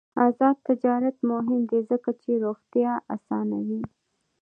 آزاد 0.25 0.55
تجارت 0.67 1.17
مهم 1.29 1.61
دی 1.69 1.79
ځکه 1.89 2.11
چې 2.21 2.31
روغتیا 2.43 2.93
اسانوي. 3.15 3.81